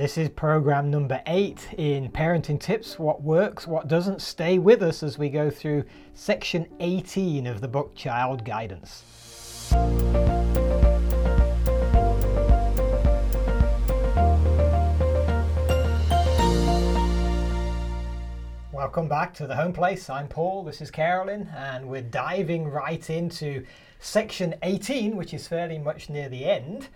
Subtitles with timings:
[0.00, 4.22] This is program number eight in Parenting Tips What Works, What Doesn't.
[4.22, 5.84] Stay with us as we go through
[6.14, 9.04] section 18 of the book Child Guidance.
[18.72, 20.08] Welcome back to the home place.
[20.08, 23.66] I'm Paul, this is Carolyn, and we're diving right into
[23.98, 26.88] section 18, which is fairly much near the end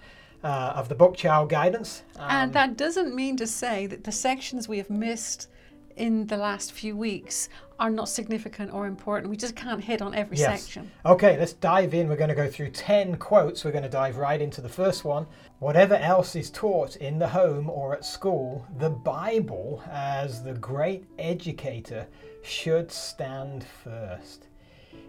[0.45, 2.03] uh, of the book Child Guidance.
[2.17, 5.49] Um, and that doesn't mean to say that the sections we have missed
[5.97, 7.49] in the last few weeks
[7.79, 9.31] are not significant or important.
[9.31, 10.63] We just can't hit on every yes.
[10.63, 10.91] section.
[11.07, 12.09] Okay, let's dive in.
[12.09, 13.65] We're going to go through 10 quotes.
[13.65, 15.27] We're going to dive right into the first one.
[15.61, 21.05] Whatever else is taught in the home or at school, the Bible, as the great
[21.19, 22.07] educator,
[22.43, 24.49] should stand first.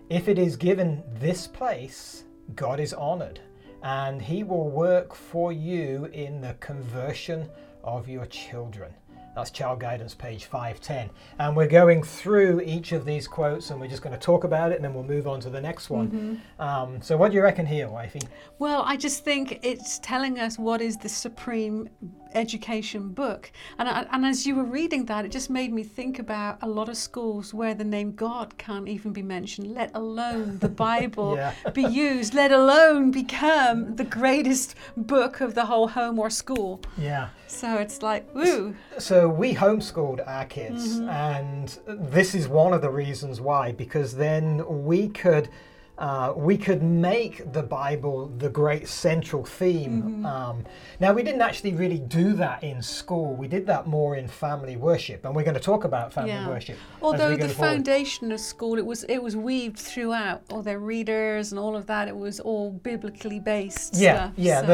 [0.09, 2.23] If it is given this place,
[2.55, 3.41] God is honored
[3.85, 7.47] and He will work for you in the conversion
[7.83, 8.91] of your children.
[9.35, 11.09] That's Child Guidance, page 510.
[11.39, 14.71] And we're going through each of these quotes and we're just going to talk about
[14.71, 16.07] it and then we'll move on to the next one.
[16.09, 16.61] Mm-hmm.
[16.61, 18.21] Um, so, what do you reckon here, Wifey?
[18.59, 21.89] Well, I just think it's telling us what is the supreme
[22.35, 23.51] education book.
[23.77, 26.89] And, and as you were reading that, it just made me think about a lot
[26.89, 31.53] of schools where the name God can't even be mentioned, let alone the Bible yeah.
[31.73, 36.81] be used, let alone become the greatest book of the whole home or school.
[36.97, 37.29] Yeah.
[37.47, 38.75] So it's like, woo.
[38.97, 41.09] So we homeschooled our kids, mm-hmm.
[41.09, 45.49] and this is one of the reasons why, because then we could
[45.97, 50.03] uh, we could make the Bible the great central theme.
[50.03, 50.25] Mm-hmm.
[50.25, 50.65] Um,
[50.99, 53.33] now, we didn't actually really do that in school.
[53.35, 56.49] We did that more in family worship, and we're going to talk about family yeah.
[56.49, 56.77] worship.
[57.01, 60.43] Although the foundation of school, it was it was weaved throughout.
[60.51, 63.95] All their readers and all of that, it was all biblically based.
[63.95, 64.67] Yeah, stuff, yeah, so.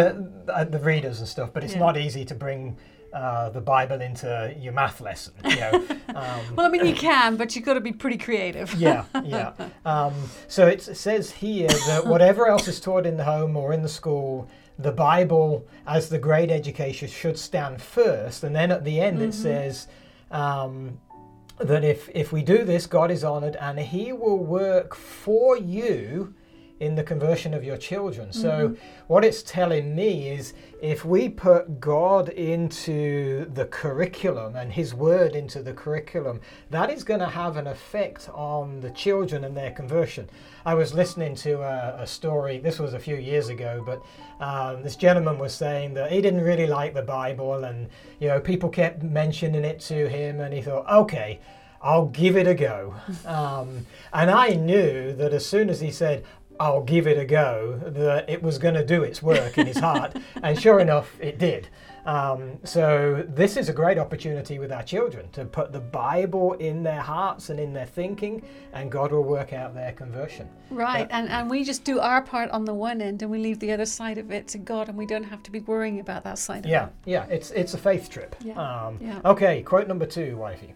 [0.46, 1.52] the, uh, the readers and stuff.
[1.54, 1.80] But it's yeah.
[1.80, 2.78] not easy to bring
[3.14, 5.34] uh, the Bible into your math lesson.
[5.44, 5.86] You know?
[6.10, 8.74] um, well, I mean, you can, but you've got to be pretty creative.
[8.78, 9.54] yeah, yeah.
[9.86, 10.14] Um,
[10.48, 13.90] so it says here that whatever else is taught in the home or in the
[13.90, 14.50] school,
[14.80, 18.44] the Bible, as the great education, should stand first.
[18.44, 19.30] And then at the end, mm-hmm.
[19.30, 19.88] it says
[20.32, 20.98] um,
[21.60, 26.34] that if, if we do this, God is honored and He will work for you
[26.82, 28.34] in the conversion of your children.
[28.34, 29.06] So, mm-hmm.
[29.06, 35.36] what it's telling me is if we put God into the curriculum and His Word
[35.36, 39.70] into the curriculum, that is going to have an effect on the children and their
[39.70, 40.28] conversion.
[40.66, 44.02] I was listening to a, a story, this was a few years ago, but
[44.44, 48.40] um, this gentleman was saying that he didn't really like the Bible and, you know,
[48.40, 51.40] people kept mentioning it to him, and he thought, okay.
[51.84, 52.94] I'll give it a go.
[53.26, 56.26] Um, and I knew that as soon as he said,
[56.62, 59.80] I'll give it a go, that it was going to do its work in his
[59.80, 60.16] heart.
[60.44, 61.68] and sure enough, it did.
[62.06, 66.84] Um, so, this is a great opportunity with our children to put the Bible in
[66.84, 70.48] their hearts and in their thinking, and God will work out their conversion.
[70.70, 73.40] Right, but, and, and we just do our part on the one end and we
[73.40, 76.00] leave the other side of it to God, and we don't have to be worrying
[76.00, 76.94] about that side yeah, it.
[77.06, 78.36] Yeah, it's, it's a faith trip.
[78.44, 79.20] Yeah, um, yeah.
[79.26, 80.76] Okay, quote number two, wifey.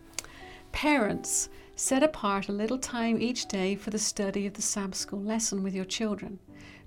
[0.72, 5.22] Parents Set apart a little time each day for the study of the Sabbath school
[5.22, 6.40] lesson with your children.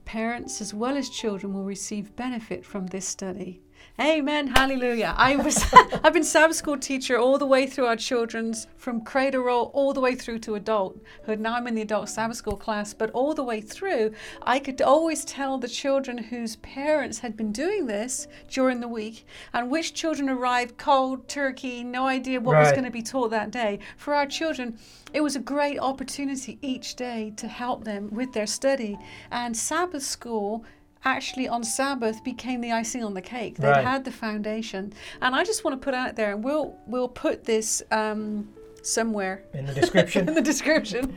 [0.06, 3.60] Parents as well as children will receive benefit from this study.
[4.00, 4.46] Amen.
[4.46, 5.12] Hallelujah.
[5.16, 5.64] I was
[6.04, 9.92] I've been Sabbath school teacher all the way through our children's from cradle roll all
[9.92, 11.40] the way through to adulthood.
[11.40, 14.80] Now I'm in the adult Sabbath school class, but all the way through, I could
[14.80, 19.94] always tell the children whose parents had been doing this during the week and which
[19.94, 22.62] children arrived cold turkey, no idea what right.
[22.62, 23.80] was going to be taught that day.
[23.96, 24.78] For our children,
[25.12, 28.96] it was a great opportunity each day to help them with their study.
[29.32, 30.64] And Sabbath school
[31.14, 33.56] actually on Sabbath became the icing on the cake.
[33.56, 33.84] They right.
[33.84, 37.44] had the foundation, and I just want to put out there, and we'll we'll put
[37.44, 38.48] this um,
[38.82, 40.28] somewhere in the description.
[40.28, 41.14] in the description,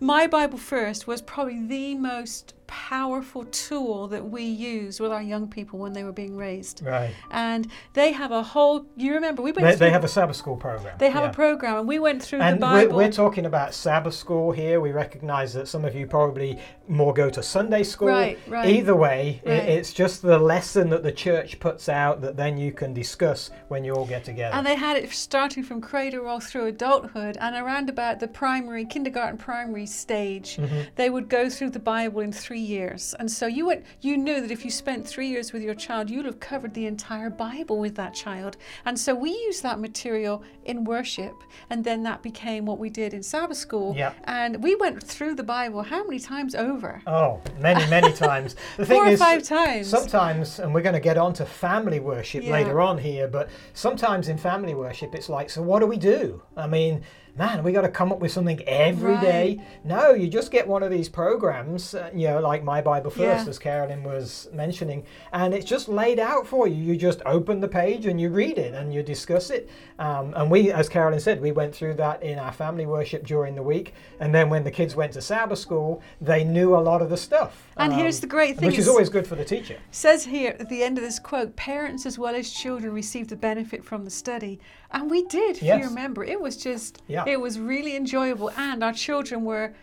[0.00, 5.48] my Bible first was probably the most powerful tool that we use with our young
[5.48, 6.82] people when they were being raised.
[6.84, 7.14] Right.
[7.30, 8.86] And they have a whole.
[8.96, 9.66] You remember we went.
[9.66, 10.96] They, they have a Sabbath school program.
[10.98, 11.30] They have yeah.
[11.30, 12.96] a program, and we went through and the Bible.
[12.96, 14.80] We're, we're talking about Sabbath school here.
[14.80, 16.58] We recognise that some of you probably
[16.88, 18.08] more go to Sunday school.
[18.08, 18.38] Right.
[18.46, 18.68] Right.
[18.68, 19.54] Either way, right.
[19.54, 23.50] It, it's just the lesson that the church puts out that then you can discuss
[23.68, 24.54] when you all get together.
[24.54, 28.84] And they had it starting from cradle all through adulthood, and around about the primary,
[28.84, 30.82] kindergarten, primary stage, mm-hmm.
[30.96, 34.16] they would go through the Bible in three three years, and so you went, you
[34.16, 37.28] knew that if you spent three years with your child, you'd have covered the entire
[37.28, 38.56] Bible with that child.
[38.84, 41.34] And so we used that material in worship,
[41.68, 43.92] and then that became what we did in Sabbath school.
[43.96, 44.12] Yeah.
[44.22, 47.02] And we went through the Bible how many times over?
[47.08, 48.54] Oh, many, many times.
[48.76, 49.88] The thing Four or is, five times.
[49.88, 52.52] Sometimes, and we're going to get on to family worship Yeah.
[52.52, 56.40] later on here, but sometimes in family worship, it's like, so what do we do?
[56.56, 57.02] I mean,
[57.36, 59.60] man, we got to come up with something every day.
[59.82, 63.44] No, you just get one of these programs, uh, you know, like My Bible First,
[63.44, 63.50] Yeah.
[63.50, 66.76] as Carolyn was mentioning, and it's just laid out for you.
[66.76, 69.68] You just open the page and you read it and you discuss it.
[69.98, 73.54] Um, and we, as Carolyn said, we went through that in our family worship during
[73.56, 73.94] the week.
[74.20, 77.16] And then when the kids went to Sabbath school, they knew a lot of the
[77.16, 77.66] stuff.
[77.76, 79.76] And here's Um, the great thing which is always good for the teacher.
[79.90, 83.36] says here at the end of this quote parents as well as children received the
[83.36, 84.60] benefit from the study
[84.94, 85.80] and we did if Yes.
[85.82, 87.24] you remember it was just Yeah.
[87.26, 89.74] it was really enjoyable and our children were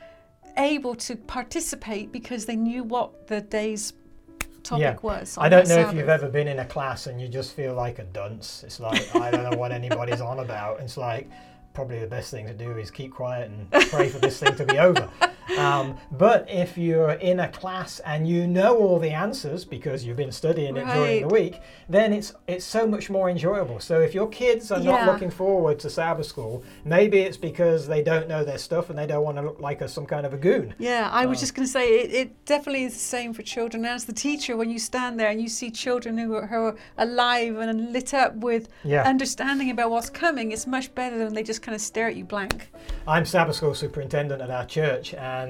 [0.58, 3.94] able to participate because they knew what the day's
[4.64, 4.96] topic Yeah.
[5.02, 7.74] was I don't know if you've ever been in a class and you just feel
[7.74, 8.64] like a dunce.
[8.64, 10.80] It's like I don't know what anybody's on about.
[10.82, 11.30] It's like
[11.74, 14.66] probably the best thing to do is keep quiet and pray for this thing to
[14.66, 15.10] be over.
[15.58, 20.18] Um, but if you're in a class and you know all the answers because you've
[20.18, 21.60] been studying it during the week,
[21.90, 23.80] then it's it's so much more enjoyable.
[23.80, 28.02] So if your kids are not looking forward to Sabbath school, maybe it's because they
[28.04, 30.34] don't know their stuff and they don't want to look like a, some kind of
[30.34, 30.74] a goon.
[30.80, 33.42] Yeah, I was Um, just going to say it, it definitely is the same for
[33.42, 33.86] children.
[33.86, 36.76] As the teacher, when you stand there and you see children who are, who are
[36.98, 39.04] alive and lit up with Yeah.
[39.04, 42.26] understanding about what's coming, it's much better than they just kind of stare at you
[42.26, 42.70] blank.
[43.08, 45.41] I'm Sabbath school superintendent at our church, and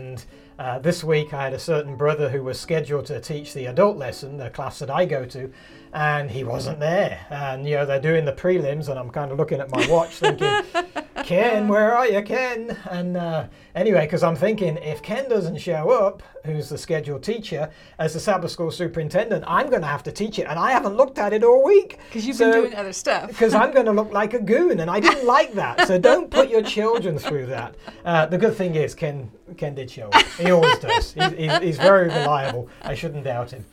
[0.59, 3.97] uh, this week I had a certain brother who was scheduled to teach the adult
[3.97, 5.51] lesson, the class that I go to,
[5.93, 7.25] and he wasn't there.
[7.29, 10.15] And you know they're doing the prelims, and I'm kind of looking at my watch,
[10.17, 10.63] thinking,
[11.23, 15.89] "Ken, where are you, Ken?" And uh, anyway, because I'm thinking if Ken doesn't show
[15.91, 17.69] up, who's the scheduled teacher,
[17.99, 20.95] as the Sabbath school superintendent, I'm going to have to teach it, and I haven't
[20.97, 23.27] looked at it all week Because you've So- been doing other stuff.
[23.27, 25.87] because I'm going to look like a goon, and I didn't like that.
[25.87, 27.75] So don't put your children through that.
[28.03, 30.23] Uh, the good thing is, Ken Ken did show up.
[30.39, 31.13] He always does.
[31.13, 32.69] He's, he's, he's very reliable.
[32.83, 33.65] I shouldn't doubt him.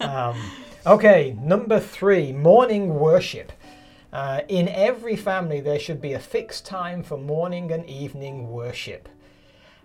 [0.00, 0.36] Um,
[0.86, 3.52] okay, number three, morning worship.
[4.12, 9.08] Uh, in every family, there should be a fixed time for morning and evening worship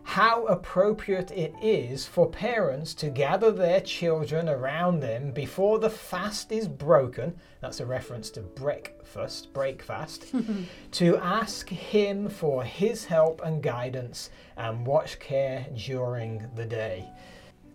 [0.08, 6.50] how appropriate it is for parents to gather their children around them before the fast
[6.50, 7.36] is broken.
[7.60, 10.34] That's a reference to breakfast, breakfast
[10.94, 17.10] to ask him for his help and guidance and watch care during the day.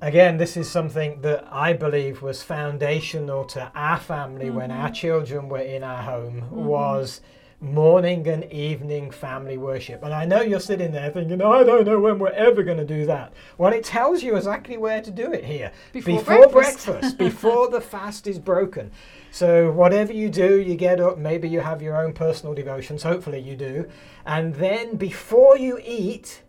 [0.03, 4.95] Again, this is something that I believe was foundational to our family when our mm-hmm.
[4.95, 6.65] children were in our home mm-hmm.
[6.65, 7.21] was
[7.61, 10.03] morning and evening family worship.
[10.03, 12.79] And I know you're sitting there thinking, oh, I don't know when we're ever going
[12.79, 13.33] to do that.
[13.59, 15.71] Well, it tells you exactly where to do it here.
[15.93, 17.19] Before breakfast, breakfast.
[17.19, 18.91] before the fast is broken.
[19.31, 23.39] So, whatever you do, you get up, maybe you have your own personal devotions, hopefully
[23.39, 23.89] you do.
[24.27, 26.43] And then before you eat,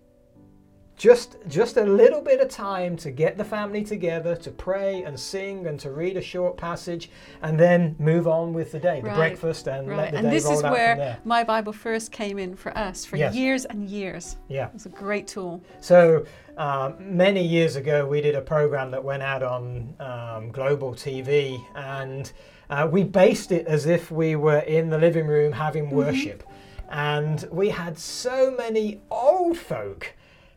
[1.04, 5.20] just just a little bit of time to get the family together to pray and
[5.20, 7.10] sing and to read a short passage
[7.42, 10.46] and then move on with the day the breakfast and let the and day this
[10.46, 13.36] roll is out where My Bible First came in for us for Yes.
[13.36, 14.38] years and years.
[14.48, 15.62] yeah It's a great tool.
[15.82, 16.24] so
[16.58, 21.62] um, many years ago we did a program that went out on um, global tv
[21.76, 22.32] and
[22.70, 26.44] uh, we based it as if we were in the living room having worship
[26.90, 30.14] and we had so many old folk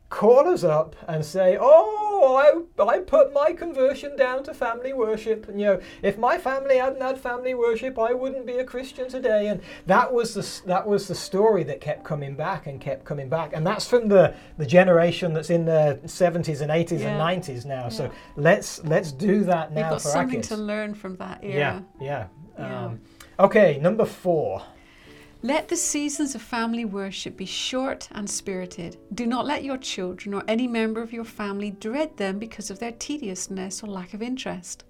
[0.09, 5.49] call us up and say, "Oh, I, I put my conversion down to family worship.
[5.49, 9.09] And, you know, if my family hadn't had family worship, I wouldn't be a Christian
[9.09, 13.05] today." And that was the that was the story that kept coming back and kept
[13.05, 13.53] coming back.
[13.55, 17.09] And that's from the the generation that's in the 70s and 80s Yeah.
[17.09, 17.89] and 90s now.
[17.89, 20.49] So let's let's do that We've now got for something kids.
[20.49, 21.83] to learn from that era.
[22.01, 22.27] yeah, yeah.
[22.59, 22.85] Yeah.
[22.87, 23.01] Um,
[23.39, 24.63] okay, number four.
[25.47, 28.97] Let the seasons of family worship be short and spirited.
[29.15, 32.81] Do not let your children or any member of your family dread them because of
[32.81, 34.83] their tediousness or lack of interest.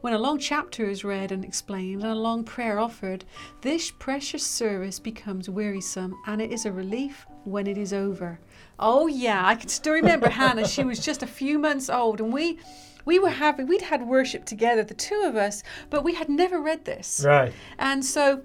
[0.00, 3.24] When a long chapter is read and explained and a long prayer offered,
[3.60, 8.40] this precious service becomes wearisome and it is a relief when it is over.
[8.80, 10.66] Oh yeah, I can still remember Hannah.
[10.66, 12.58] She was just a few months old and we
[13.04, 16.60] we were having we'd had worship together, the two of us, but we had never
[16.60, 17.22] read this.
[17.24, 17.52] Right.
[17.78, 18.42] And so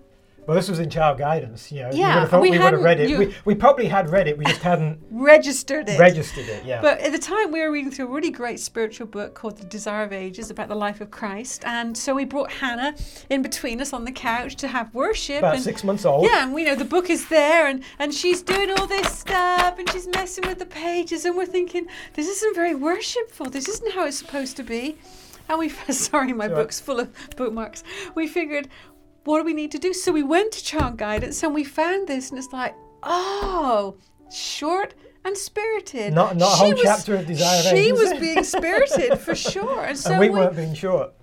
[0.48, 1.72] Well, this was in child guidance.
[1.74, 3.10] You know, you Yeah, would have thought we we, would have read it.
[3.10, 4.38] you- We, we probably had read it.
[4.38, 6.00] We just hadn't Registered it.
[6.00, 6.64] registered it.
[6.64, 6.80] Yeah.
[6.82, 9.66] But at the time, we were reading through a really great spiritual book called The
[9.66, 11.66] Desire of Ages about the life of Christ.
[11.66, 12.96] And so we brought Hannah
[13.30, 15.40] in between us on the couch to have worship.
[15.40, 16.24] About and six months old.
[16.24, 19.78] Yeah, and we know the book is there, and, and she's doing all this stuff,
[19.78, 23.50] and she's messing with the pages, and we're thinking, this isn't very worshipful.
[23.50, 24.98] This isn't how it's supposed to be.
[25.50, 26.56] And we, sorry, my right.
[26.56, 27.84] book's full of bookmarks.
[28.16, 28.70] We figured,
[29.28, 29.94] what do we need to do?
[29.94, 33.98] So we went to child guidance, and we found this, and it's like, oh,
[34.32, 34.94] short
[35.26, 36.14] and spirited.
[36.14, 38.00] Not- not a She whole was- chapter of Desire of She Ages.
[38.00, 41.14] was being spirited for sure, and so and we, we, weren't being short.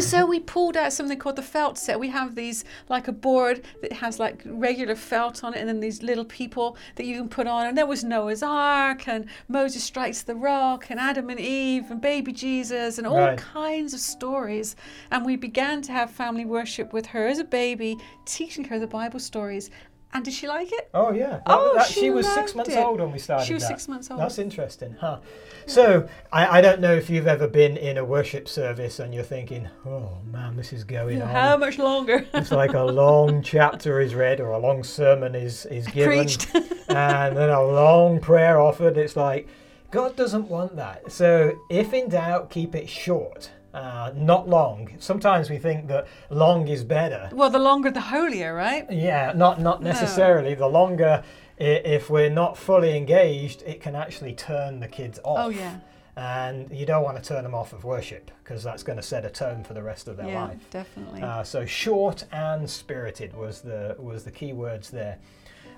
[0.00, 2.00] So we pulled out something called the felt set.
[2.00, 5.80] We have these like a board that has like regular felt on it, and then
[5.80, 7.66] these little people that you can put on.
[7.66, 12.00] And there was Noah's Ark, and Moses strikes the rock, and Adam and Eve, and
[12.00, 13.38] baby Jesus, and all Right.
[13.38, 14.74] kinds of stories.
[15.10, 18.86] And we began to have family worship with her as a baby, teaching her the
[18.88, 19.70] Bible stories.
[20.14, 20.88] And did she like it?
[20.94, 21.40] Oh yeah.
[21.44, 22.78] Oh, that- she she was six months it.
[22.78, 23.46] old when we started.
[23.46, 23.68] She was that.
[23.68, 24.20] six months old.
[24.20, 25.18] That's interesting, huh?
[25.66, 29.24] So I, I don't know if you've ever been in a worship service and you're
[29.24, 31.28] thinking, oh man, this is going on.
[31.28, 32.24] How much longer?
[32.32, 36.54] It's like a long chapter is read or a long sermon is, is given, Preached.
[36.88, 38.96] and then a long prayer offered.
[38.96, 39.48] It's like
[39.90, 41.10] God doesn't want that.
[41.10, 44.94] So if in doubt, keep it short, uh, not long.
[44.98, 47.28] Sometimes we think that long is better.
[47.32, 48.90] well, the longer the holier, right?
[48.90, 49.90] Yeah, not not No.
[49.90, 50.54] necessarily.
[50.54, 51.22] The longer,
[51.58, 55.38] if we're not fully engaged, it can actually turn the kids off.
[55.46, 55.78] Oh yeah,
[56.16, 59.24] And you don't want to turn them off of worship because that's going to set
[59.24, 60.70] a tone for the rest of their yeah, life.
[60.70, 61.22] definitely.
[61.22, 65.18] Uh, so short and spirited was the was the key words there.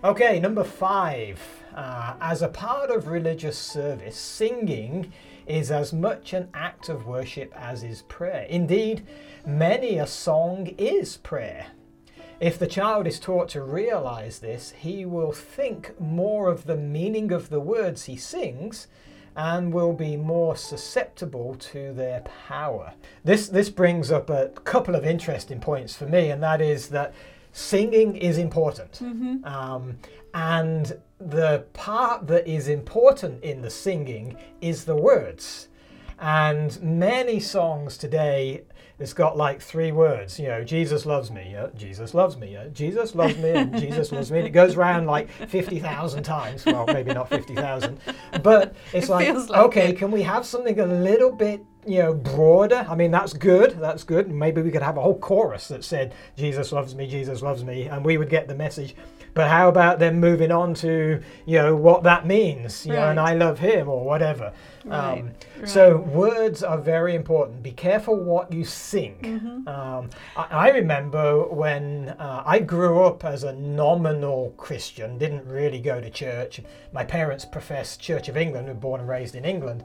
[0.04, 1.40] Okay, number five.
[1.74, 5.12] Uh, as a part of religious service, singing
[5.46, 8.46] is as much an act of worship as is prayer.
[8.48, 9.06] Indeed,
[9.46, 11.66] many a song is prayer.
[12.38, 17.32] If the child is taught to realize this, he will think more of the meaning
[17.32, 18.88] of the words he sings
[19.34, 22.92] and will be more susceptible to their power.
[23.24, 27.14] This this brings up a couple of interesting points for me, and that is that
[27.52, 29.00] singing is important,
[29.44, 29.98] um,
[30.34, 35.68] and the part that is important in the singing is the words.
[36.18, 38.62] And many songs today,
[38.98, 40.38] it's got like three words.
[40.38, 41.50] You know, Jesus loves me.
[41.52, 42.54] Yeah, Jesus loves me.
[42.54, 43.50] Yeah, Jesus loves me.
[43.50, 44.38] And Jesus loves me.
[44.38, 46.64] And it goes around like fifty thousand times.
[46.64, 48.00] Well, maybe not fifty thousand,
[48.42, 49.98] but it's It like, like okay, it.
[49.98, 52.86] can we have something a little bit you know broader?
[52.88, 53.72] I mean, that's good.
[53.78, 54.30] That's good.
[54.30, 57.06] Maybe we could have a whole chorus that said Jesus loves me.
[57.06, 58.96] Jesus loves me, and we would get the message.
[59.36, 62.86] But how about them moving on to you know what that means?
[62.86, 64.50] You know, and I love him or whatever.
[64.86, 65.68] Right, Um, right.
[65.68, 67.62] So words are very important.
[67.62, 69.18] Be careful what you sing.
[69.20, 69.68] Mm-hmm.
[69.68, 75.80] Um, I, I remember when uh, I grew up as a nominal Christian, didn't really
[75.80, 76.62] go to church.
[76.94, 79.84] My parents professed Church of England, were born and raised in England.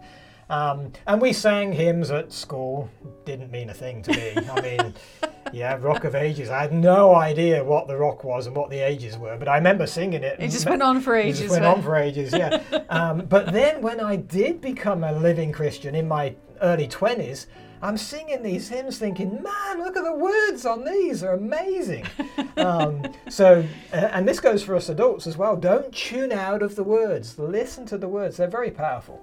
[0.50, 2.90] Um, and we sang hymns at school.
[3.26, 4.50] Didn't mean a thing to me.
[4.50, 4.94] I mean,
[5.54, 6.50] yeah, Rock of Ages.
[6.50, 9.56] I had no idea what the rock was and what the ages were, but I
[9.58, 10.38] remember singing it.
[10.40, 11.40] It just went on for it ages.
[11.40, 12.62] just went but- on for ages, yeah.
[12.90, 17.48] um, but then when I did become a living Christian in my early 20s,
[17.82, 22.06] I'm singing these hymns thinking, man, look at the words on these, they're amazing.
[22.58, 25.56] um, so, and this goes for us adults as well.
[25.56, 29.22] Don't tune out of the words, listen to the words, they're very powerful.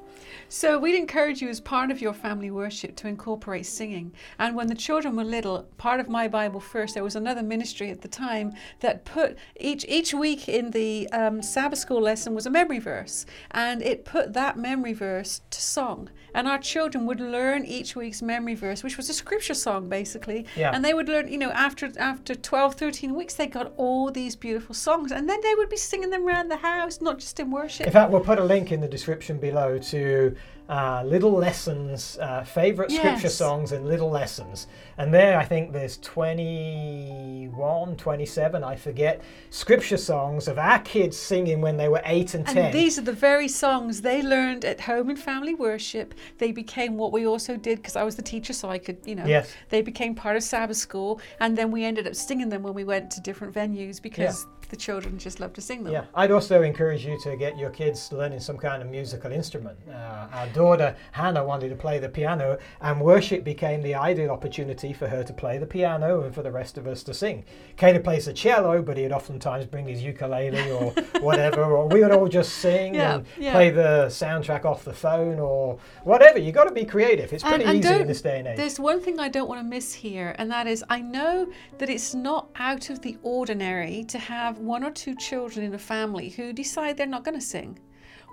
[0.51, 4.13] So we'd encourage you as part of your family worship to incorporate singing.
[4.39, 7.91] And when the children were little, part of my Bible First, there was another ministry
[7.91, 12.47] at the time that put each each week in the um, Sabbath school lesson was
[12.47, 16.09] a memory verse, and it put that memory verse to song.
[16.35, 20.47] And our children would learn each week's memory verse, which was a scripture song basically.
[20.57, 20.73] Yeah.
[20.75, 24.37] And they would learn, you know, after after 12, 13 weeks, they got all these
[24.37, 27.51] beautiful songs, and then they would be singing them around the house, not just in
[27.51, 27.87] worship.
[27.87, 30.35] In fact, we'll put a link in the description below to
[30.69, 34.67] uh, Little Lessons, uh, favorite scripture songs and Little Lessons.
[34.99, 41.63] And there, I think there's 21, 27, I forget, scripture songs of our kids singing
[41.63, 42.59] when they were 8 and 10.
[42.59, 46.15] And these are the very songs they learned at home in family worship.
[46.37, 49.15] They became what we also did because I was the teacher, so I could, you
[49.15, 49.51] know, Yes.
[49.71, 51.21] they became part of Sabbath school.
[51.41, 54.77] And then we ended up singing them when we went to different venues because the
[54.77, 55.93] children just love to sing them.
[55.93, 59.79] Yeah, I'd also encourage you to get your kids learning some kind of musical instrument.
[59.89, 64.93] Uh, our daughter Hannah wanted to play the piano, and worship became the ideal opportunity
[64.93, 67.45] for her to play the piano and for the rest of us to sing.
[67.77, 72.11] Caleb plays the cello, but he'd oftentimes bring his ukulele or whatever, or we would
[72.13, 73.53] all just sing Yeah, and yeah.
[73.53, 76.39] play the soundtrack off the phone or whatever.
[76.39, 77.33] You've got to be creative.
[77.33, 78.57] It's pretty and easy in this day and age.
[78.57, 81.49] There's one thing I don't want to miss here, and that is I know
[81.79, 84.19] that it's not out of the ordinary to
[84.59, 87.79] have one or two children in a family who decide they're not going to sing.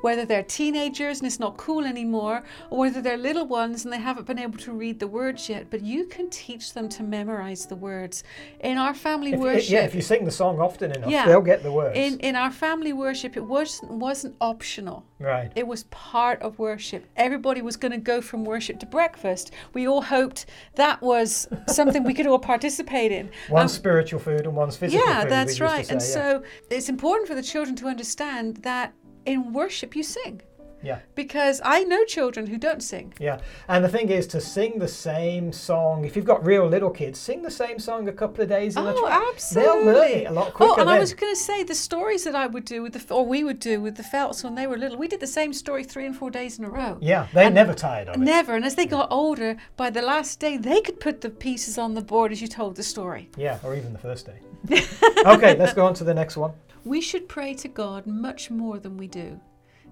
[0.06, 3.98] Whether they're teenagers and it's not cool anymore, or whether they're little ones and they
[4.10, 7.66] haven't been able to read the words yet, but you can teach them to memorize
[7.66, 8.24] the words.
[8.60, 11.26] In our family If- worship, yeah, if you sing the song often enough, Yeah.
[11.26, 11.98] they'll get the words.
[11.98, 14.98] in, in our family worship, it wasn't, wasn't optional.
[15.20, 15.52] right.
[15.56, 17.02] It was part of worship.
[17.16, 19.46] Everybody was going to go from worship to breakfast.
[19.74, 20.46] We all hoped
[20.76, 23.30] that was something we could all participate in.
[23.50, 25.32] One's Um, spiritual food and one's physical yeah, food.
[25.32, 25.90] that's used to right.
[25.94, 26.14] and yeah.
[26.18, 28.94] so it's important for the children to understand that
[29.26, 30.42] in worship you sing.
[30.84, 31.00] Yeah.
[31.16, 33.12] Because I know children who don't sing.
[33.20, 36.06] Yeah, and the thing is to sing the same song.
[36.06, 38.84] If you've got real little kids, sing the same song a couple of days in
[38.86, 39.30] a Oh, try.
[39.34, 39.84] absolutely.
[39.84, 40.74] They'll learn it a lot quicker.
[40.78, 43.14] Oh, and I was going to say the stories that I would do with the,
[43.14, 44.96] or we would do with the Felts when they were little.
[45.00, 47.00] We did the same story three and four days in a row.
[47.02, 48.20] Yeah, they never tired of it.
[48.20, 48.54] Never.
[48.56, 51.96] And as they got older, by the last day, they could put the pieces on
[51.96, 53.32] the board as you told the story.
[53.38, 54.40] Yeah, or even the first day.
[55.26, 56.52] okay, let's go on to the next one.
[56.86, 59.42] We should pray to God much more than we do.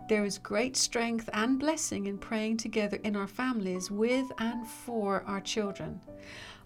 [0.10, 5.24] There is great strength and blessing in praying together in our families with and for
[5.24, 6.00] our children.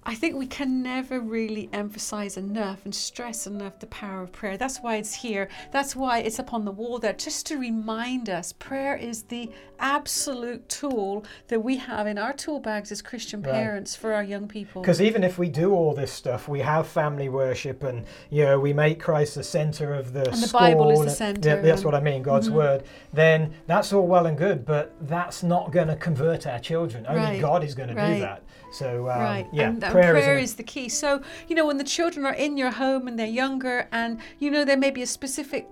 [0.10, 4.56] I think we can never really emphasize enough and stress enough the power of prayer.
[4.56, 5.50] That's why it's here.
[5.74, 9.52] That's why it's up on the wall there, just to remind us prayer is the
[9.80, 13.52] absolute tool that we have in our tool bags as Christian Right.
[13.54, 14.82] parents for our young people.
[14.82, 18.58] Because even if we do all this stuff, we have family worship, and you know
[18.62, 20.60] we make Christ the center of the And the school.
[20.62, 21.12] Bible is the and-
[21.44, 22.54] center yeah, that's what I mean, God's Mhm.
[22.54, 22.84] word.
[23.12, 27.06] Then that's all well and good, but that's not going to convert our children.
[27.08, 28.14] Only Right, God is going to right.
[28.16, 28.42] do that.
[28.72, 30.90] So um, right yeah, and, and prayer, prayer, is, is the key.
[30.90, 34.52] So you know when the children are in your home and they're younger and you
[34.52, 35.68] know there may be a specific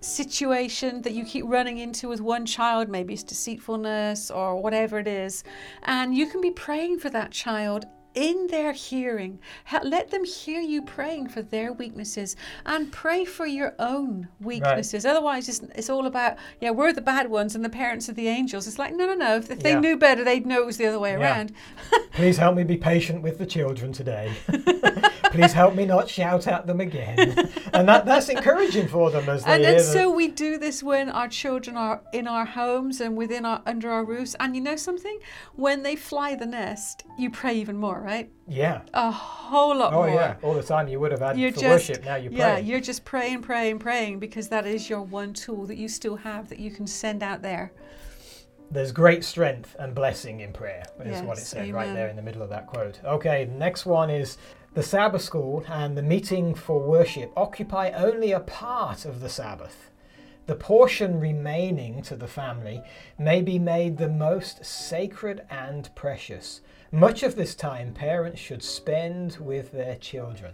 [0.00, 5.06] situation that you keep running into with one child maybe it's deceitfulness or whatever it
[5.06, 5.44] is
[5.84, 9.38] and you can be praying for that child in their hearing.
[9.82, 15.06] Let them hear you praying for their weaknesses and pray for your own weaknesses.
[15.06, 18.28] Otherwise it's, it's all about yeah we're the bad ones and the parents are the
[18.28, 18.66] angels.
[18.66, 19.36] It's like no no no.
[19.36, 19.80] If, they Yeah.
[19.80, 21.20] knew better they'd know it was the other way Yeah.
[21.20, 21.52] around.
[22.12, 24.32] Please help me be patient with the children today.
[25.32, 27.16] Please help me not shout at them again.
[27.72, 31.08] and that, that's encouraging for them as they and, and so we do this when
[31.08, 34.36] our children are in our homes and within our under our roofs.
[34.38, 35.18] And you know something?
[35.54, 38.82] When they fly the nest you pray even more right yeah.
[38.94, 41.60] a whole lot Oh more yeah, all the time you would have had you're for
[41.60, 42.04] just worship.
[42.04, 42.66] Now you're yeah praying.
[42.66, 46.48] you're just praying praying praying because that is your one tool that you still have
[46.48, 47.72] that you can send out there
[48.70, 52.16] There's great strength and blessing in prayer, is what it Yes, said right there in
[52.16, 53.00] the middle of that quote.
[53.04, 54.38] Okay, next one is
[54.74, 59.90] the Sabbath school and the meeting for worship occupy only a part of the Sabbath.
[60.46, 62.82] The portion remaining to the family
[63.18, 66.62] may be made the most sacred and precious.
[66.94, 70.52] Much of this time parents should spend with their children.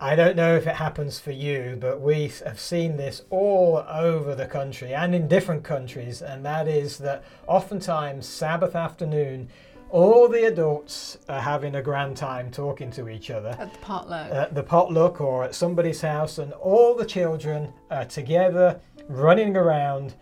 [0.00, 4.34] I don't know if it happens for you, but we have seen this all over
[4.34, 9.50] the country and in different countries, and that is that oftentimes Sabbath afternoon,
[9.90, 14.30] all the adults are having a grand time talking to each other at the potluck
[14.30, 20.14] at the potluck or at somebody's house, and all the children are together running around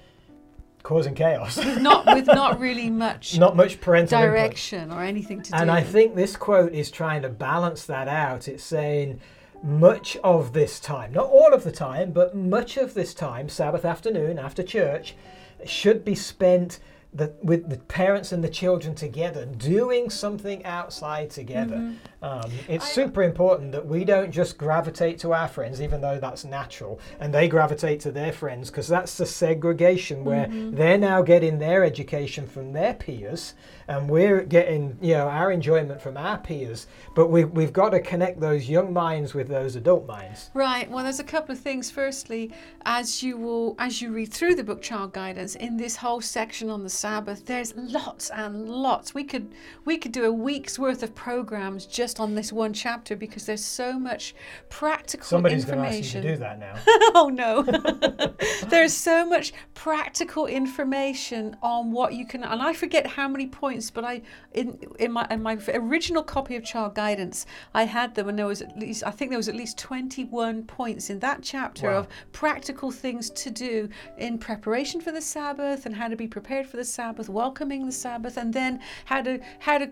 [0.85, 1.57] causing chaos.
[1.57, 4.31] not with not really much Not much parental input.
[4.33, 7.85] direction or anything to And do And I think this quote is trying to balance
[7.87, 8.47] that out.
[8.47, 9.19] It's saying
[9.63, 13.85] much of this time, not all of the time, but much of this time, Sabbath
[13.85, 15.17] afternoon after church,
[15.65, 16.79] should be spent
[17.15, 21.77] the, with the parents and the children together, doing something outside together.
[21.77, 22.25] Mm-hmm.
[22.25, 26.19] Um, it's I- super important that we don't just gravitate to our friends, even though
[26.19, 30.75] that's natural, and they gravitate to their friends, because that's the segregation where Mm-hmm.
[30.77, 33.55] they're now getting their education from their peers,
[33.89, 36.87] and we're getting you know our enjoyment from our peers.
[37.15, 40.51] But we, we've got to connect those young minds with those adult minds.
[40.55, 40.91] Right.
[40.91, 41.91] Well, there's a couple of things.
[41.91, 42.53] Firstly,
[42.85, 46.71] as you will, as you read through the book Child Guidance, in this whole section
[46.71, 49.15] on the Sabbath, there's lots and lots.
[49.15, 49.53] We could
[49.85, 53.65] we could do a week's worth of programs just on this one chapter because there's
[53.65, 54.35] so much
[54.69, 56.23] practical Somebody's going to ask you information.
[56.23, 56.75] to do that now.
[57.15, 57.63] oh no.
[58.69, 63.74] There's so much practical information on what you can and I forget how many points,
[63.95, 68.29] but I in in my in my original copy of Child Guidance, I had them
[68.29, 71.43] and there was at least I think there was at least 21 points in that
[71.43, 71.99] chapter Wow.
[71.99, 76.67] of practical things to do in preparation for the Sabbath and how to be prepared
[76.67, 79.91] for the Sabbath, welcoming the Sabbath, and then how to how to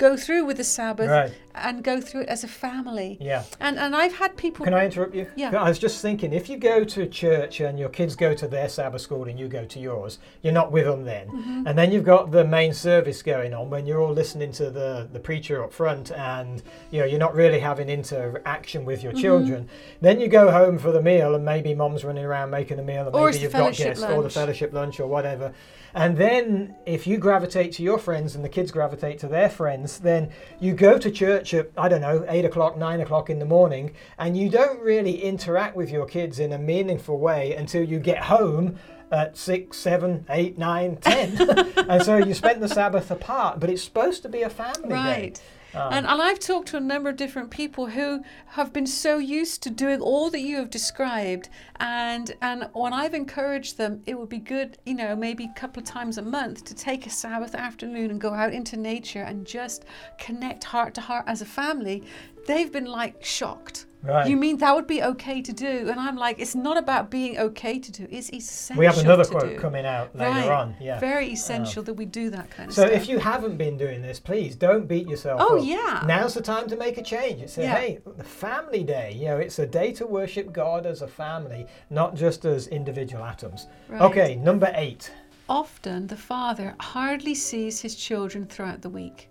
[0.00, 1.32] go through with the Sabbath Right.
[1.54, 3.18] and go through it as a family.
[3.20, 3.42] Yeah.
[3.60, 4.64] And and I've had people.
[4.64, 5.26] Can I interrupt you?
[5.36, 5.62] Yeah.
[5.62, 8.68] I was just thinking, if you go to church and your kids go to their
[8.68, 11.26] Sabbath school and you go to yours, you're not with them then.
[11.28, 11.66] Mm-hmm.
[11.66, 15.08] And then you've got the main service going on when you're all listening to the,
[15.12, 19.06] the preacher up front and you know you're not really having interaction with Mm-hmm.
[19.10, 19.68] your children.
[20.00, 23.06] Then you go home for the meal and maybe mom's running around making the meal
[23.06, 25.52] and Or maybe you've got guests or the fellowship lunch or whatever.
[25.94, 29.89] And then if you gravitate to your friends and the kids gravitate to their friends,
[29.98, 33.44] then you go to church at, I don't know, 8 o'clock, 9 o'clock in the
[33.44, 37.98] morning, and you don't really interact with your kids in a meaningful way until you
[37.98, 38.78] get home
[39.12, 41.50] at 6, 7, 8, 9, 10.
[41.88, 45.32] and so you spent the Sabbath apart, but it's supposed to be a family day.
[45.74, 49.18] Um, and, and I've talked to a number of different people who have been so
[49.18, 54.18] used to doing all that you have described, and and when I've encouraged them, it
[54.18, 57.10] would be good, you know, maybe a couple of times a month to take a
[57.10, 59.84] Sabbath afternoon and go out into nature and just
[60.18, 62.02] connect heart to heart as a family.
[62.46, 63.86] They've been like shocked.
[64.02, 64.28] Right.
[64.28, 65.88] You mean that would be okay to do?
[65.90, 68.06] And I'm like, it's not about being okay to do.
[68.10, 68.78] It's essential.
[68.80, 69.58] we have another quote do.
[69.58, 70.50] coming out later Right.
[70.50, 70.76] on.
[70.80, 70.98] Yeah.
[70.98, 71.32] Very oh.
[71.32, 72.92] essential that we do that kind of So stuff.
[72.94, 75.64] So if you haven't been doing this, please don't beat yourself Oh, up.
[75.66, 76.02] yeah.
[76.06, 77.42] Now's the time to make a change.
[77.42, 77.74] It's a Yeah.
[77.74, 79.12] hey, the family day.
[79.12, 83.24] You know, it's a day to worship God as a family, not just as individual
[83.24, 83.66] atoms.
[83.88, 84.00] Right.
[84.02, 85.12] Okay, number eight.
[85.48, 89.29] Often the father hardly sees his children throughout the week.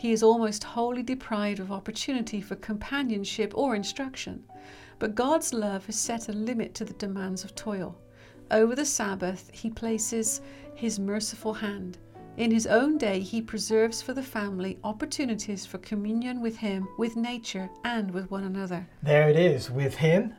[0.00, 4.42] He is almost wholly deprived of opportunity for companionship or instruction.
[4.98, 7.94] But God's love has set a limit to the demands of toil.
[8.50, 10.40] Over the Sabbath, he places
[10.74, 11.98] his merciful hand.
[12.38, 17.14] In his own day, he preserves for the family opportunities for communion with him, with
[17.14, 18.88] nature, and with one another.
[19.02, 20.32] There it is with him,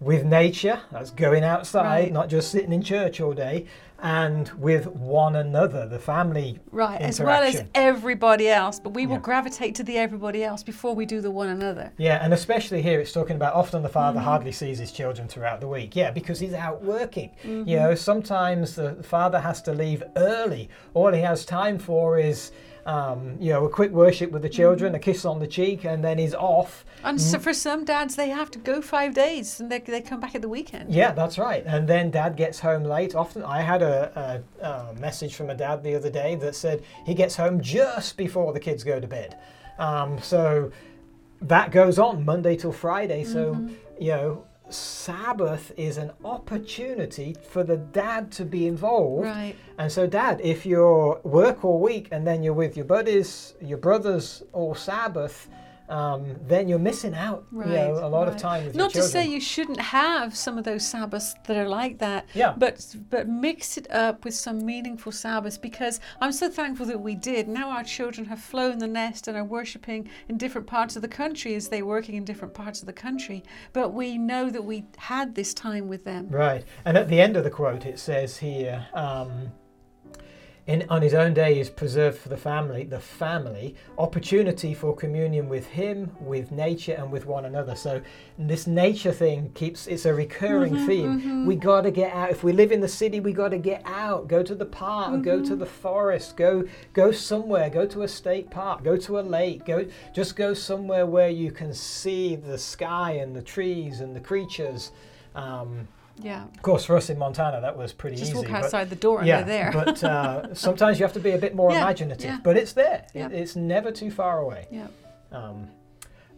[0.00, 2.12] with nature, that's going outside, Right.
[2.12, 3.66] not just sitting in church all day,
[4.04, 6.60] and with one another, the family.
[6.70, 9.20] Right, as well as everybody else, but we will Yeah.
[9.20, 11.90] gravitate to the everybody else before we do the one another.
[11.96, 14.28] Yeah, and especially here, it's talking about often the father Mm-hmm.
[14.28, 15.96] hardly sees his children throughout the week.
[15.96, 17.30] Yeah, because he's out working.
[17.44, 17.66] Mm-hmm.
[17.66, 20.68] You know, sometimes the father has to leave early.
[20.92, 22.52] All he has time for is,
[22.86, 24.96] um, you know, a quick worship with the children, Mm-hmm.
[25.10, 26.84] a kiss on the cheek, and then he's off.
[27.02, 30.20] And so for some dads, they have to go five days and they, they come
[30.20, 30.92] back at the weekend.
[30.92, 31.62] Yeah, that's right.
[31.66, 33.14] And then dad gets home late.
[33.14, 36.82] Often, I had a, a, a message from a dad the other day that said
[37.06, 39.38] he gets home just before the kids go to bed.
[39.78, 40.70] Um, so
[41.42, 43.24] that goes on Monday till Friday.
[43.24, 43.74] So, Mm-hmm.
[44.02, 49.26] you know, Sabbath is an opportunity for the dad to be involved.
[49.26, 49.54] Right.
[49.78, 53.78] And so, dad, if you're work all week and then you're with your buddies, your
[53.78, 55.48] brothers all Sabbath,
[55.88, 57.44] um, then you're missing out.
[57.50, 57.68] Right.
[57.68, 60.64] You know, a lot of time with Not to say you shouldn't have some of
[60.64, 62.26] those Sabbaths that are like that.
[62.34, 62.54] Yeah.
[62.56, 67.14] But but mix it up with some meaningful Sabbaths because I'm so thankful that we
[67.14, 67.48] did.
[67.48, 71.08] Now our children have flown the nest and are worshiping in different parts of the
[71.08, 73.42] country as they're working in different parts of the country.
[73.72, 76.28] But we know that we had this time with them.
[76.28, 76.64] Right.
[76.84, 79.52] And at the end of the quote, it says here, um,
[80.66, 85.48] in, on his own day is preserved for the family, the family, opportunity for communion
[85.48, 87.74] with him, with nature, and with one another.
[87.74, 88.00] So
[88.38, 91.20] this nature thing keeps, it's a recurring mm-hmm, theme.
[91.20, 91.46] Mm-hmm.
[91.46, 92.30] We got to get out.
[92.30, 94.26] If we live in the city, we got to get out.
[94.26, 95.58] Go to the park, go to mm-hmm.
[95.58, 99.86] the forest, go, go somewhere, go to a state park, go to a lake, go,
[100.14, 104.92] just go somewhere where you can see the sky and the trees and the creatures.
[105.34, 105.88] Um,
[106.22, 106.44] Yeah.
[106.44, 108.38] of course, for us in Montana, that was pretty Just easy.
[108.38, 109.84] walk but- outside the door and yeah, they're there.
[109.84, 112.24] but uh, sometimes you have to be a bit more Yeah, imaginative.
[112.24, 112.38] yeah.
[112.42, 113.06] But it's there.
[113.14, 114.68] It- it's never too far away.
[114.70, 114.86] yeah.
[115.32, 115.68] Um,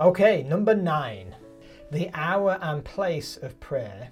[0.01, 1.35] okay, number nine,
[1.91, 4.09] the hour and place of prayer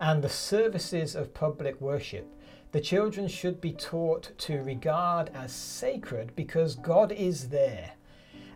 [0.00, 2.26] and the services of public worship.
[2.72, 7.92] The children should be taught to regard as sacred because God is there.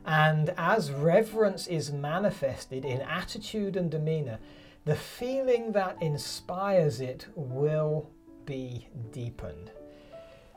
[0.04, 4.38] And as reverence is manifested in attitude and demeanor,
[4.88, 8.09] the feeling that inspires it will
[8.46, 9.70] be deepened.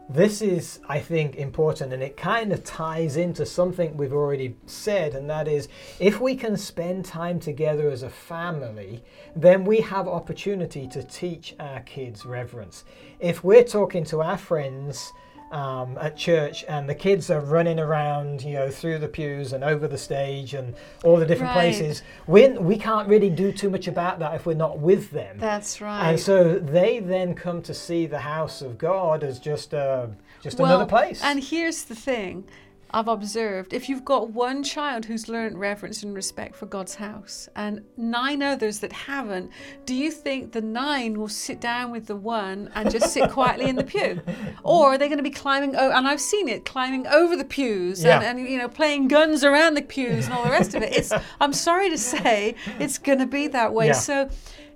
[0.09, 5.15] This is, I think, important and it kind of ties into something we've already said,
[5.15, 5.67] and that is
[5.99, 9.03] if we can spend time together as a family,
[9.35, 12.85] then we have opportunity to teach our kids reverence.
[13.19, 15.11] If we're talking to our friends,
[15.51, 19.63] um, at church and the kids are running around you know through the pews and
[19.63, 21.73] over the stage and all the different Right.
[21.75, 25.37] places we, we can't really do too much about that if we're not with them
[25.39, 26.09] That's right.
[26.09, 30.07] and so they then come to see the house of God as just uh,
[30.41, 31.21] just Well, another place.
[31.23, 32.45] And here's the thing.
[32.93, 37.47] I've observed if you've got one child who's learned reverence and respect for God's house
[37.55, 39.51] and nine others that haven't,
[39.85, 43.69] do you think the nine will sit down with the one and just sit quietly
[43.69, 44.21] in the pew?
[44.63, 47.45] Or are they going to be climbing, oh, and I've seen it, climbing over the
[47.45, 48.19] pews Yeah.
[48.21, 50.93] and, and, you know, playing guns around the pews and all the rest of it?
[50.93, 53.87] It's, I'm sorry to say, it's going to be that way.
[53.87, 53.93] Yeah.
[53.93, 54.29] So,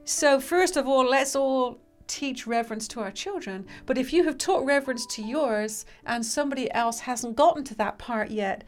[0.06, 3.66] so first of all, let's all teach reverence to our children.
[3.86, 7.98] But if you have taught reverence to yours and somebody else hasn't gotten to that
[7.98, 8.64] part yet,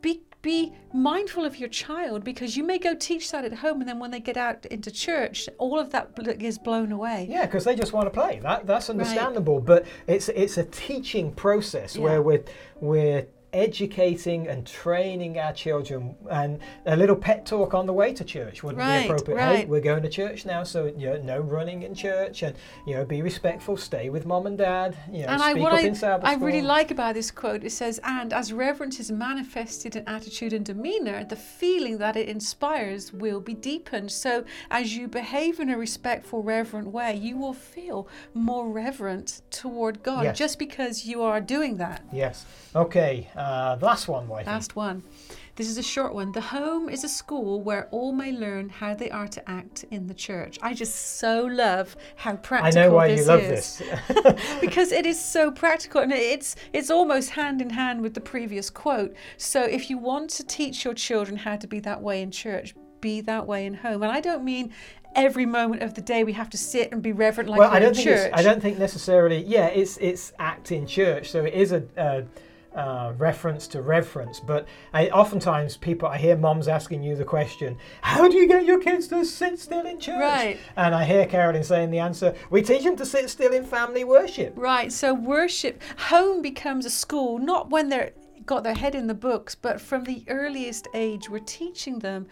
[0.00, 3.88] be be mindful of your child because you may go teach that at home and
[3.88, 7.64] then when they get out into church all of that is blown away Yeah, because
[7.64, 8.38] they just want to play.
[8.40, 9.60] That that's understandable.
[9.60, 12.02] But it's it's a teaching process Yeah.
[12.04, 12.44] where we're
[12.80, 18.24] we're educating and training our children and a little pet talk on the way to
[18.24, 21.40] church wouldn't Right, be appropriate hey we're going to church now so you know no
[21.40, 22.54] running in church and
[22.86, 25.72] you know be respectful stay with mom and dad you know and I, speak what
[25.72, 29.00] up I, in Sabbath I really like about this quote, it says, and as reverence
[29.00, 34.10] is manifested in attitude and demeanor, the feeling that it inspires will be deepened.
[34.12, 40.02] So as you behave in a respectful, reverent way, you will feel more reverent toward
[40.02, 40.38] God Yes.
[40.38, 42.02] just because you are doing that.
[42.12, 44.50] yes okay uh, last one Wifey.
[44.50, 45.02] Last one.
[45.54, 46.30] This is a short one.
[46.30, 50.06] The home is a school where all may learn how they are to act in
[50.06, 50.58] the church.
[50.62, 52.80] I just so love how practical.
[52.80, 53.78] I know why this you love is.
[53.78, 53.82] this
[54.60, 58.70] because it is so practical and it's it's almost hand in hand with the previous
[58.70, 59.14] quote.
[59.36, 62.74] So if you want to teach your children how to be that way in church,
[63.00, 64.02] be that way in home.
[64.02, 64.72] And I don't mean
[65.14, 67.80] every moment of the day we have to sit and be reverent like well, I
[67.80, 69.42] don't in think I don't think necessarily.
[69.42, 71.82] Yeah, it's it's act in church, so it is a.
[71.96, 72.22] Uh,
[72.78, 74.38] uh, reference to reference.
[74.38, 78.64] but I, oftentimes people I hear moms asking you the question, "How do you get
[78.64, 80.58] your kids to sit still in church?" Right.
[80.76, 84.04] And I hear Carolyn saying the answer: "We teach them to sit still in family
[84.04, 84.92] worship." Right.
[84.92, 88.12] So worship, home becomes a school, not when they're
[88.48, 92.26] got their head in the books, but from the earliest age, we're teaching them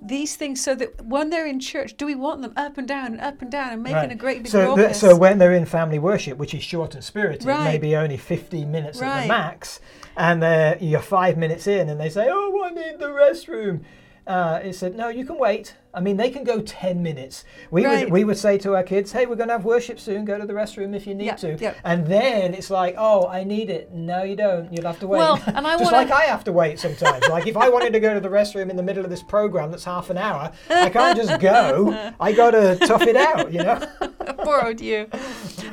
[0.00, 3.06] these things so that when they're in church, do we want them up and down
[3.06, 4.12] and up and down and making Right.
[4.12, 7.44] a great big so, so when they're in family worship, which is short and spirited,
[7.44, 7.64] Right.
[7.64, 9.80] maybe only 15 minutes at the max,
[10.16, 13.80] and they're, you're five minutes in and they say, oh, I need the restroom.
[14.26, 15.74] Uh, it said, no, you can wait.
[15.94, 17.44] I mean, they can go 10 minutes.
[17.70, 18.04] We, Right.
[18.04, 20.24] would, we would say to our kids, hey, we're going to have worship soon.
[20.24, 21.56] Go to the restroom if you need Yep, to.
[21.60, 21.76] yep.
[21.84, 23.92] And then it's like, oh, I need it.
[23.92, 24.72] No, you don't.
[24.72, 25.18] You'll have to wait.
[25.18, 27.28] Well, and I Just wanna- like I have to wait sometimes.
[27.28, 29.70] like if I wanted to go to the restroom in the middle of this program
[29.70, 32.12] that's half an hour, I can't just go.
[32.18, 33.80] I got to tough it out, you know?
[34.44, 35.08] borrowed you.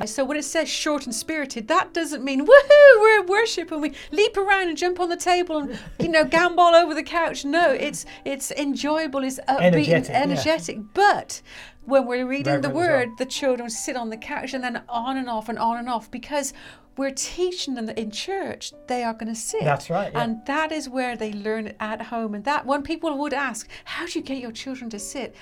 [0.05, 3.82] So when it says short and spirited, that doesn't mean woohoo, we're in worship and
[3.82, 7.45] we leap around and jump on the table and you know gambol over the couch.
[7.45, 10.24] No, it's it's enjoyable, it's upbeat Energetic, yeah.
[10.24, 10.80] energetic.
[10.93, 11.41] But
[11.86, 12.88] when we're reading the Reverent as well.
[12.88, 15.89] word, the children sit on the couch and then on and off and on and
[15.89, 16.54] off because
[16.98, 19.63] we're teaching them that in church they are going to sit.
[19.63, 20.22] That's right, yeah.
[20.22, 22.36] And that is where they learn it at home.
[22.36, 25.34] And that when people would ask, how do you get your children to sit?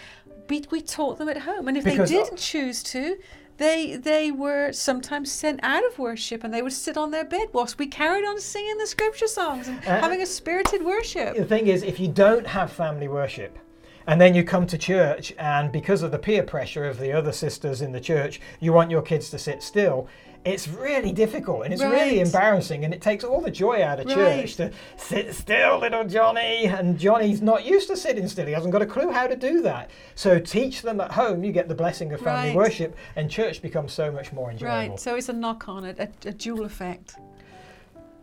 [0.49, 1.67] We, we taught them at home.
[1.67, 3.17] And if Because- they didn't choose to,
[3.57, 7.47] they they were sometimes sent out of worship and they would sit on their bed
[7.53, 11.35] whilst we carried on singing the scripture songs and Uh, having a spirited worship.
[11.35, 13.57] The thing is, if you don't have family worship,
[14.07, 17.31] and then you come to church, and because of the peer pressure of the other
[17.31, 20.07] sisters in the church, you want your kids to sit still.
[20.45, 24.05] It's really difficult and it's really embarrassing, and it takes all the joy out of
[24.05, 24.15] Right.
[24.15, 26.65] church to sit still, little Johnny.
[26.67, 29.61] And Johnny's not used to sitting still, he hasn't got a clue how to do
[29.63, 29.89] that.
[30.15, 32.55] So teach them at home, you get the blessing of family Right.
[32.55, 34.91] worship, and church becomes so much more enjoyable.
[34.91, 37.17] Right, so it's a knock on it, a, a dual effect.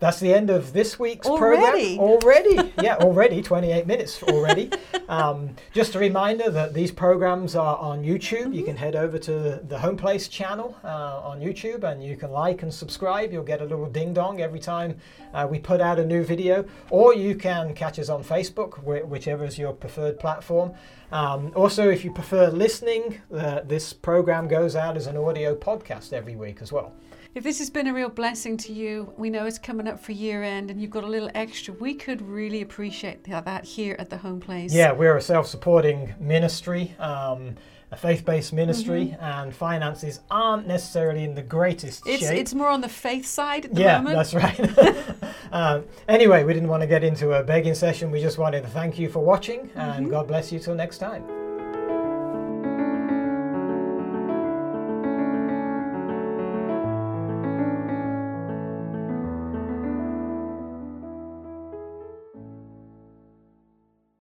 [0.00, 1.96] That's the end of this week's Already?
[1.96, 1.98] program.
[1.98, 4.70] Already, yeah, already 28 minutes already.
[5.08, 8.54] um, just a reminder that these programs are on YouTube.
[8.54, 12.32] You can head over to the Home Place channel uh, on YouTube, and you can
[12.32, 13.32] like and subscribe.
[13.32, 14.98] You'll get a little ding dong every time
[15.32, 19.04] uh, we put out a new video, or you can catch us on Facebook, whi-
[19.04, 20.74] whichever is your preferred platform.
[21.12, 26.12] Um, also, if you prefer listening, uh, this program goes out as an audio podcast
[26.12, 26.92] every week as well.
[27.34, 30.12] If this has been a real blessing to you, we know it's coming up for
[30.12, 31.74] year end and you've got a little extra.
[31.74, 34.72] We could really appreciate that here at the home place.
[34.72, 37.56] Yeah, we're a self supporting ministry, um,
[37.90, 42.38] a faith based ministry, and finances aren't necessarily in the greatest It's shape.
[42.38, 44.14] it's more on the faith side at the yeah, moment.
[44.16, 45.34] that's right.
[45.52, 48.12] um, anyway, we didn't want to get into a begging session.
[48.12, 49.80] We just wanted to thank you for watching, Mm-hmm.
[49.80, 51.24] and God bless you till next time.